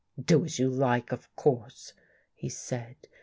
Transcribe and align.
"Do 0.31 0.43
as 0.45 0.57
you 0.57 0.67
like, 0.67 1.11
of 1.11 1.27
course," 1.35 1.93
he 2.33 2.49
said. 2.49 2.95